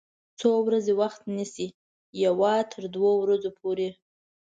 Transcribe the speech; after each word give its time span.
څو 0.39 0.49
ورځې 0.67 0.93
وخت 1.01 1.21
نیسي؟ 1.35 1.67
یوه 2.25 2.53
تر 2.71 2.83
دوه 2.95 3.11
ورځو 3.21 3.49
پوری 3.59 3.89